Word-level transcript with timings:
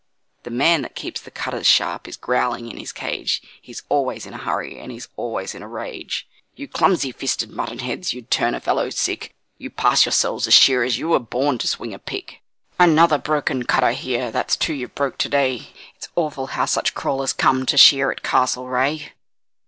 The 0.41 0.49
man 0.49 0.81
that 0.81 0.95
keeps 0.95 1.21
the 1.21 1.29
cutters 1.29 1.67
sharp 1.67 2.07
is 2.07 2.17
growling 2.17 2.71
in 2.71 2.77
his 2.77 2.91
cage, 2.91 3.39
He's 3.61 3.83
always 3.87 4.25
in 4.25 4.33
a 4.33 4.37
hurry 4.39 4.79
and 4.79 4.91
he's 4.91 5.07
always 5.15 5.53
in 5.53 5.61
a 5.61 5.67
rage 5.67 6.27
'You 6.55 6.67
clumsy 6.67 7.11
fisted 7.11 7.51
mutton 7.51 7.77
heads, 7.77 8.11
you'd 8.11 8.31
turn 8.31 8.55
a 8.55 8.59
fellow 8.59 8.89
sick, 8.89 9.35
You 9.59 9.69
pass 9.69 10.03
yourselves 10.07 10.47
as 10.47 10.55
shearers, 10.55 10.97
you 10.97 11.09
were 11.09 11.19
born 11.19 11.59
to 11.59 11.67
swing 11.67 11.93
a 11.93 11.99
pick. 11.99 12.41
Another 12.79 13.19
broken 13.19 13.61
cutter 13.61 13.91
here, 13.91 14.31
that's 14.31 14.55
two 14.57 14.73
you've 14.73 14.95
broke 14.95 15.19
to 15.19 15.29
day, 15.29 15.67
It's 15.95 16.09
awful 16.15 16.47
how 16.47 16.65
such 16.65 16.95
crawlers 16.95 17.31
come 17.31 17.67
to 17.67 17.77
shear 17.77 18.09
at 18.09 18.23
Castlereagh.' 18.23 19.11